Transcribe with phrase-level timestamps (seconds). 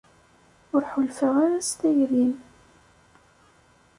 [0.75, 2.33] ur ḥulfaɣ ara s tayri-m.